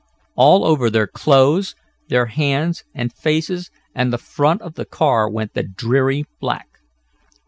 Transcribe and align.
All 0.35 0.65
over 0.65 0.89
their 0.89 1.05
clothes, 1.05 1.75
their 2.09 2.25
hands 2.25 2.83
and 2.95 3.13
faces, 3.13 3.69
and 3.93 4.11
the 4.11 4.17
front 4.17 4.63
of 4.63 4.73
the 4.73 4.83
car 4.85 5.29
went 5.29 5.53
the 5.53 5.61
dreary 5.61 6.25
black. 6.39 6.79